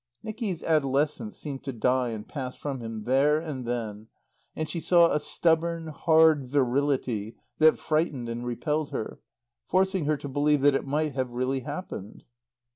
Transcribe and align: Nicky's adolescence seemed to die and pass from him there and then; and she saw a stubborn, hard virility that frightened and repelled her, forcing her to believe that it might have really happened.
Nicky's 0.23 0.63
adolescence 0.63 1.37
seemed 1.37 1.63
to 1.63 1.71
die 1.71 2.09
and 2.09 2.27
pass 2.27 2.55
from 2.55 2.79
him 2.81 3.03
there 3.03 3.37
and 3.39 3.67
then; 3.67 4.07
and 4.55 4.67
she 4.67 4.79
saw 4.79 5.11
a 5.11 5.19
stubborn, 5.19 5.89
hard 5.89 6.47
virility 6.49 7.35
that 7.59 7.77
frightened 7.77 8.27
and 8.27 8.43
repelled 8.43 8.89
her, 8.89 9.19
forcing 9.67 10.05
her 10.05 10.17
to 10.17 10.27
believe 10.27 10.61
that 10.61 10.73
it 10.73 10.87
might 10.87 11.13
have 11.13 11.29
really 11.29 11.59
happened. 11.59 12.23